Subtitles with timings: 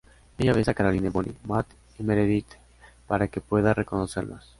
[0.39, 1.67] Ella besa a Caroline, Bonnie, Matt
[1.99, 2.55] y Meredith
[3.05, 4.49] para que pueda reconocerlos.